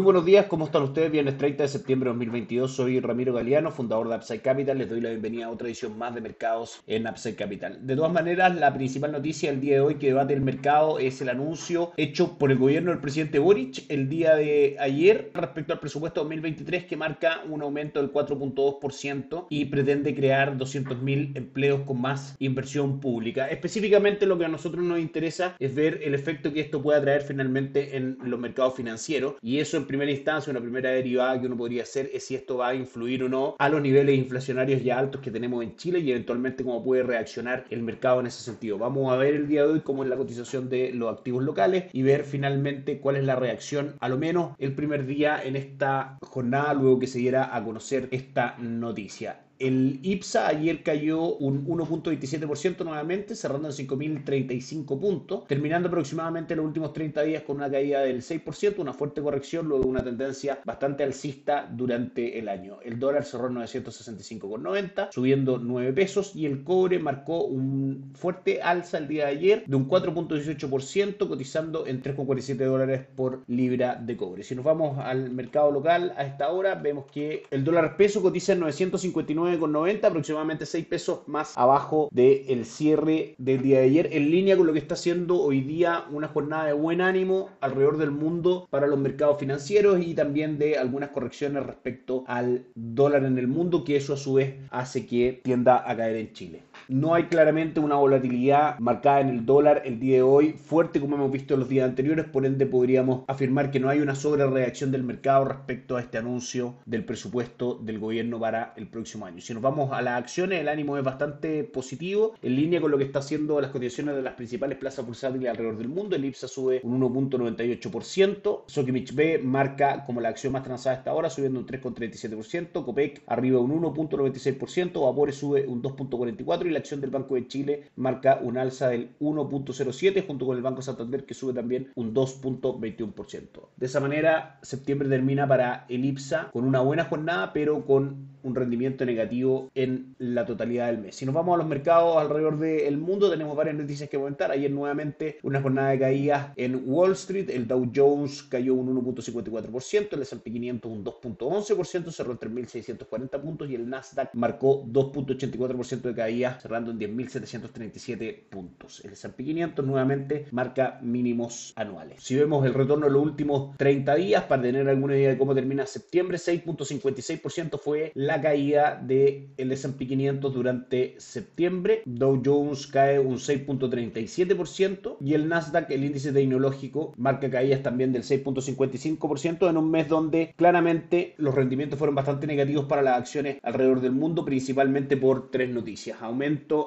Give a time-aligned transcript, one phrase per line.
[0.00, 1.12] Muy buenos días, ¿cómo están ustedes?
[1.12, 4.78] Viernes 30 de septiembre de 2022, soy Ramiro Galeano, fundador de Upside Capital.
[4.78, 7.86] Les doy la bienvenida a otra edición más de mercados en Upside Capital.
[7.86, 11.20] De todas maneras, la principal noticia del día de hoy que debate el mercado es
[11.20, 15.80] el anuncio hecho por el gobierno del presidente Boric el día de ayer respecto al
[15.80, 22.36] presupuesto 2023 que marca un aumento del 4.2% y pretende crear 200.000 empleos con más
[22.38, 23.48] inversión pública.
[23.48, 27.20] Específicamente lo que a nosotros nos interesa es ver el efecto que esto pueda traer
[27.20, 31.56] finalmente en los mercados financieros y eso en primera instancia, una primera derivada que uno
[31.56, 34.96] podría hacer es si esto va a influir o no a los niveles inflacionarios ya
[34.96, 38.78] altos que tenemos en Chile y eventualmente cómo puede reaccionar el mercado en ese sentido.
[38.78, 41.86] Vamos a ver el día de hoy cómo es la cotización de los activos locales
[41.92, 46.18] y ver finalmente cuál es la reacción, a lo menos el primer día en esta
[46.22, 49.40] jornada, luego que se diera a conocer esta noticia.
[49.60, 56.94] El IPSA ayer cayó un 1.27% nuevamente, cerrando en 5.035 puntos, terminando aproximadamente los últimos
[56.94, 61.02] 30 días con una caída del 6%, una fuerte corrección luego de una tendencia bastante
[61.02, 62.78] alcista durante el año.
[62.82, 68.96] El dólar cerró en 965,90, subiendo 9 pesos y el cobre marcó un fuerte alza
[68.96, 74.42] el día de ayer de un 4.18%, cotizando en 3,47 dólares por libra de cobre.
[74.42, 78.54] Si nos vamos al mercado local a esta hora, vemos que el dólar peso cotiza
[78.54, 84.30] en 959 90 aproximadamente 6 pesos más abajo del cierre del día de ayer, en
[84.30, 88.10] línea con lo que está haciendo hoy día una jornada de buen ánimo alrededor del
[88.10, 93.48] mundo para los mercados financieros y también de algunas correcciones respecto al dólar en el
[93.48, 96.69] mundo, que eso a su vez hace que tienda a caer en Chile.
[96.88, 101.16] No hay claramente una volatilidad marcada en el dólar el día de hoy fuerte como
[101.16, 104.90] hemos visto en los días anteriores, por ende podríamos afirmar que no hay una sobrereacción
[104.90, 109.40] del mercado respecto a este anuncio del presupuesto del gobierno para el próximo año.
[109.40, 112.98] Si nos vamos a las acciones, el ánimo es bastante positivo, en línea con lo
[112.98, 116.16] que está haciendo las cotizaciones de las principales plazas bursátiles alrededor del mundo.
[116.16, 121.30] El IPSA sube un 1.98%, Sokimich B marca como la acción más transada hasta ahora,
[121.30, 127.34] subiendo un 3.37%, Copec arriba un 1.96%, Vapore sube un 2.44% la acción del Banco
[127.34, 131.90] de Chile marca un alza del 1.07 junto con el Banco Santander que sube también
[131.94, 133.68] un 2.21%.
[133.76, 138.54] De esa manera, septiembre termina para el IPSA con una buena jornada, pero con un
[138.54, 141.16] rendimiento negativo en la totalidad del mes.
[141.16, 144.50] Si nos vamos a los mercados alrededor del mundo, tenemos varias noticias que comentar.
[144.50, 147.50] Ayer nuevamente una jornada de caídas en Wall Street.
[147.50, 153.70] El Dow Jones cayó un 1.54%, el S&P 500 un 2.11%, cerró en 3.640 puntos
[153.70, 159.02] y el Nasdaq marcó 2.84% de caída, cerrando en 10.737 puntos.
[159.04, 162.22] El S&P 500 nuevamente marca mínimos anuales.
[162.22, 165.54] Si vemos el retorno de los últimos 30 días, para tener alguna idea de cómo
[165.54, 172.02] termina septiembre, 6.56% fue la caída del S&P 500 durante septiembre.
[172.04, 178.22] Dow Jones cae un 6.37% y el Nasdaq, el índice tecnológico, marca caídas también del
[178.22, 184.00] 6.55% en un mes donde claramente los rendimientos fueron bastante negativos para las acciones alrededor
[184.00, 186.20] del mundo, principalmente por tres noticias.
[186.20, 186.39] Aumento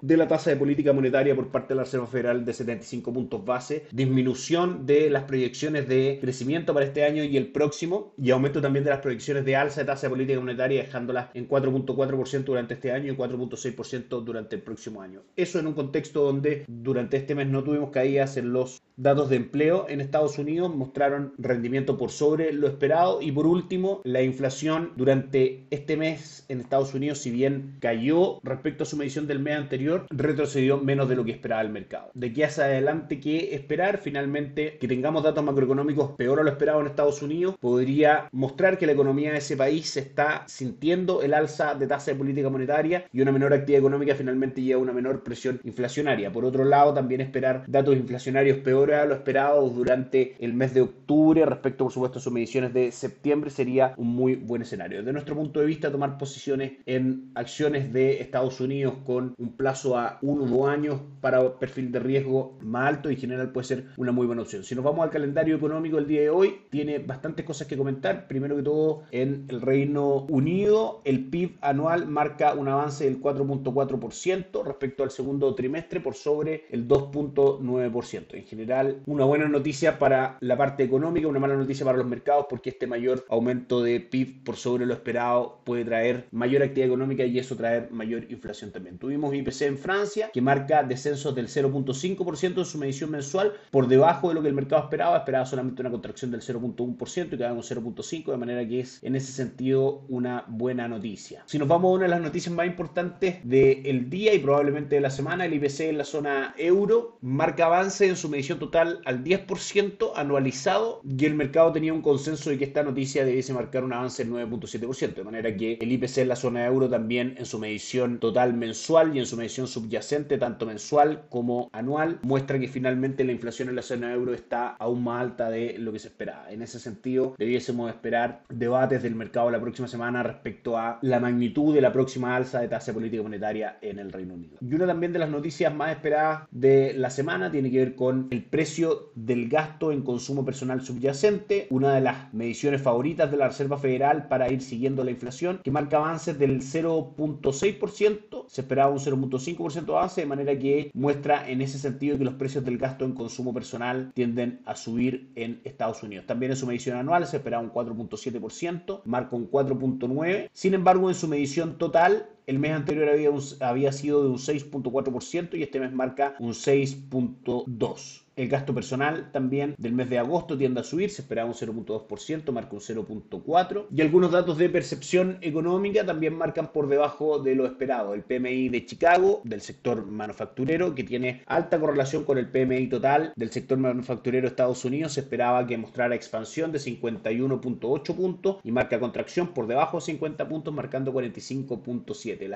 [0.00, 3.44] de la tasa de política monetaria por parte de la Reserva Federal de 75 puntos
[3.44, 8.62] base, disminución de las proyecciones de crecimiento para este año y el próximo y aumento
[8.62, 12.74] también de las proyecciones de alza de tasa de política monetaria dejándola en 4.4% durante
[12.74, 15.20] este año y 4.6% durante el próximo año.
[15.36, 19.36] Eso en un contexto donde durante este mes no tuvimos caídas en los datos de
[19.36, 24.92] empleo en Estados Unidos, mostraron rendimiento por sobre lo esperado y por último la inflación
[24.96, 29.56] durante este mes en Estados Unidos, si bien cayó respecto a su medición del mes
[29.56, 32.10] anterior, retrocedió menos de lo que esperaba el mercado.
[32.14, 33.98] De aquí hacia adelante, ¿qué esperar?
[33.98, 38.86] Finalmente, que tengamos datos macroeconómicos peor a lo esperado en Estados Unidos podría mostrar que
[38.86, 43.06] la economía de ese país se está sintiendo el alza de tasa de política monetaria
[43.12, 46.32] y una menor actividad económica finalmente lleva a una menor presión inflacionaria.
[46.32, 50.82] Por otro lado, también esperar datos inflacionarios peores a lo esperado durante el mes de
[50.82, 54.98] octubre respecto, por supuesto, a sus mediciones de septiembre sería un muy buen escenario.
[54.98, 59.96] Desde nuestro punto de vista, tomar posiciones en acciones de Estados Unidos con un plazo
[59.96, 63.66] a uno o dos años para perfil de riesgo más alto y en general puede
[63.66, 64.64] ser una muy buena opción.
[64.64, 68.26] Si nos vamos al calendario económico el día de hoy, tiene bastantes cosas que comentar.
[68.28, 74.64] Primero que todo, en el Reino Unido, el PIB anual marca un avance del 4.4%
[74.64, 78.34] respecto al segundo trimestre por sobre el 2.9%.
[78.34, 78.73] En general,
[79.06, 82.86] una buena noticia para la parte económica, una mala noticia para los mercados porque este
[82.86, 87.56] mayor aumento de PIB por sobre lo esperado puede traer mayor actividad económica y eso
[87.56, 88.98] traer mayor inflación también.
[88.98, 94.28] Tuvimos IPC en Francia que marca descensos del 0.5% en su medición mensual por debajo
[94.28, 98.30] de lo que el mercado esperaba, esperaba solamente una contracción del 0.1% y quedamos 0.5%
[98.30, 101.42] de manera que es en ese sentido una buena noticia.
[101.46, 105.00] Si nos vamos a una de las noticias más importantes del día y probablemente de
[105.00, 109.22] la semana, el IPC en la zona euro marca avance en su medición total al
[109.22, 113.92] 10% anualizado y el mercado tenía un consenso de que esta noticia debiese marcar un
[113.92, 117.58] avance del 9.7%, de manera que el IPC en la zona euro también en su
[117.58, 123.24] medición total mensual y en su medición subyacente, tanto mensual como anual, muestra que finalmente
[123.24, 126.50] la inflación en la zona euro está aún más alta de lo que se esperaba.
[126.50, 131.74] En ese sentido, debiésemos esperar debates del mercado la próxima semana respecto a la magnitud
[131.74, 134.56] de la próxima alza de tasa política monetaria en el Reino Unido.
[134.60, 138.28] Y una también de las noticias más esperadas de la semana tiene que ver con
[138.30, 143.48] el precio del gasto en consumo personal subyacente, una de las mediciones favoritas de la
[143.48, 149.00] Reserva Federal para ir siguiendo la inflación, que marca avances del 0.6%, se esperaba un
[149.00, 153.04] 0.5% de avance, de manera que muestra en ese sentido que los precios del gasto
[153.04, 156.26] en consumo personal tienden a subir en Estados Unidos.
[156.26, 161.16] También en su medición anual se esperaba un 4.7%, marca un 4.9%, sin embargo en
[161.16, 163.30] su medición total el mes anterior había,
[163.60, 168.23] había sido de un 6.4% y este mes marca un 6.2%.
[168.36, 172.50] El gasto personal también del mes de agosto tiende a subir, se esperaba un 0.2%,
[172.50, 173.86] marca un 0.4%.
[173.94, 178.12] Y algunos datos de percepción económica también marcan por debajo de lo esperado.
[178.12, 183.32] El PMI de Chicago, del sector manufacturero, que tiene alta correlación con el PMI total
[183.36, 188.72] del sector manufacturero de Estados Unidos, se esperaba que mostrara expansión de 51.8 puntos y
[188.72, 192.48] marca contracción por debajo de 50 puntos, marcando 45.7.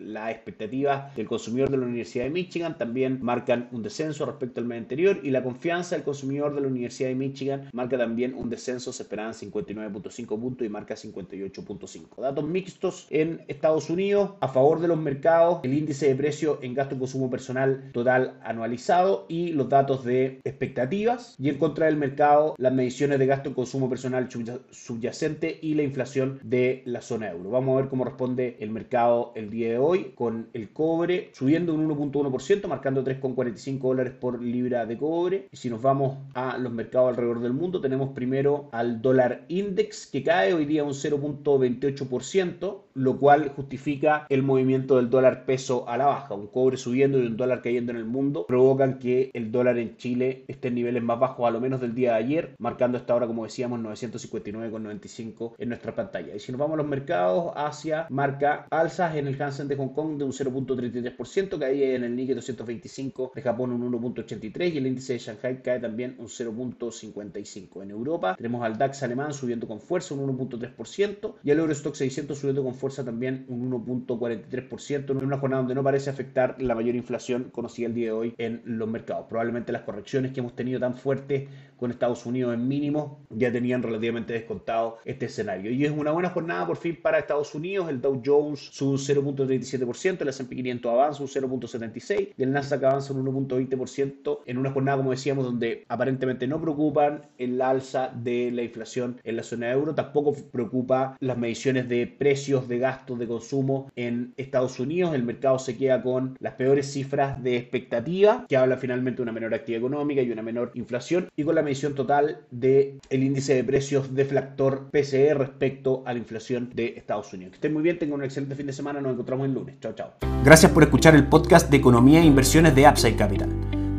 [0.00, 4.66] Las expectativas del consumidor de la Universidad de Michigan también marcan un descenso respecto al
[4.66, 8.50] mes anterior y la confianza del consumidor de la Universidad de Michigan marca también un
[8.50, 12.20] descenso, se esperaban 59.5 puntos y marca 58.5.
[12.20, 16.74] Datos mixtos en Estados Unidos a favor de los mercados, el índice de precio en
[16.74, 21.96] gasto y consumo personal total anualizado y los datos de expectativas y en contra del
[21.96, 24.28] mercado las mediciones de gasto y consumo personal
[24.70, 27.50] subyacente y la inflación de la zona euro.
[27.50, 31.74] Vamos a ver cómo responde el mercado el día de hoy con el cobre subiendo
[31.74, 35.48] un 1.1%, marcando 3,45 dólares por libra de cobre.
[35.52, 40.22] Si nos vamos a los mercados alrededor del mundo, tenemos primero al dólar index que
[40.22, 46.06] cae hoy día un 0.28%, lo cual justifica el movimiento del dólar peso a la
[46.06, 46.34] baja.
[46.34, 49.96] Un cobre subiendo y un dólar cayendo en el mundo provocan que el dólar en
[49.96, 53.16] Chile esté en niveles más bajos a lo menos del día de ayer, marcando esta
[53.16, 56.36] hora, como decíamos, 959,95 en nuestra pantalla.
[56.36, 59.94] Y si nos vamos a los mercados, Asia marca alzas en el Hansen de Hong
[59.94, 64.91] Kong de un 0.33%, caía en el Nikkei 225 de Japón un 1.83 y el
[64.92, 67.82] índice de Shanghai cae también un 0.55.
[67.82, 72.38] En Europa tenemos al DAX alemán subiendo con fuerza un 1.3% y al Eurostock 600
[72.38, 76.94] subiendo con fuerza también un 1.43% en una jornada donde no parece afectar la mayor
[76.94, 79.26] inflación conocida el día de hoy en los mercados.
[79.28, 81.48] Probablemente las correcciones que hemos tenido tan fuertes
[81.82, 85.72] con Estados Unidos en mínimo ya tenían relativamente descontado este escenario.
[85.72, 87.88] Y es una buena jornada por fin para Estados Unidos.
[87.88, 92.84] El Dow Jones sube un 0.37%, el S&P 500 avanza un 0.76% y el Nasdaq
[92.84, 98.50] avanza un 1.20% en una jornada, como decíamos, donde aparentemente no preocupan el alza de
[98.50, 103.18] la inflación en la zona de euro, tampoco preocupa las mediciones de precios de gastos
[103.18, 105.14] de consumo en Estados Unidos.
[105.14, 109.32] El mercado se queda con las peores cifras de expectativa, que habla finalmente de una
[109.32, 111.62] menor actividad económica y una menor inflación, y con la
[111.94, 117.52] total del el índice de precios deflactor PCE respecto a la inflación de Estados Unidos.
[117.52, 119.76] Que estén muy bien, tengan un excelente fin de semana, nos encontramos el lunes.
[119.80, 120.12] Chao, chao.
[120.44, 123.81] Gracias por escuchar el podcast de Economía e Inversiones de Upside Capital.